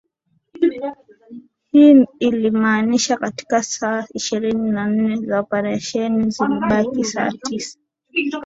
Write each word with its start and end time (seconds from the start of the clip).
Hii 1.71 2.05
ilimaanisha 2.19 3.17
katika 3.17 3.63
saa 3.63 4.05
ishirini 4.13 4.71
na 4.71 4.87
nne 4.87 5.15
za 5.17 5.39
operesheni 5.39 6.29
zilibaki 6.31 7.03
saa 7.05 7.29
tisa 7.31 7.79